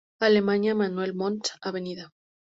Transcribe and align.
Alemania, 0.19 0.73
Manuel 0.73 1.13
Montt, 1.13 1.51
Av. 1.61 1.75